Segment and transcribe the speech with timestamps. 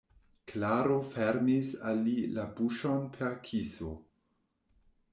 [0.51, 3.95] Klaro fermis al li la buŝon per kiso.